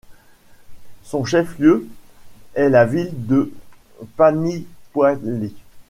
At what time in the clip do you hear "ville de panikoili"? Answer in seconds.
2.87-5.53